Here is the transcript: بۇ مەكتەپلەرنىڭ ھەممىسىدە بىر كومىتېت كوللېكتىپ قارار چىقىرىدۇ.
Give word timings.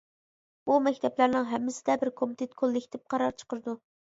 بۇ 0.69 0.77
مەكتەپلەرنىڭ 0.85 1.45
ھەممىسىدە 1.51 1.99
بىر 2.05 2.13
كومىتېت 2.23 2.59
كوللېكتىپ 2.63 3.07
قارار 3.17 3.37
چىقىرىدۇ. 3.43 3.79